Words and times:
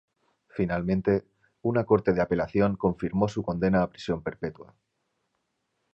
Finalmente, 0.47 1.25
una 1.61 1.83
corte 1.83 2.11
de 2.11 2.23
apelación 2.23 2.75
confirmó 2.75 3.27
su 3.27 3.43
condena 3.43 3.83
a 3.83 3.87
prisión 3.91 4.23
perpetua. 4.23 4.73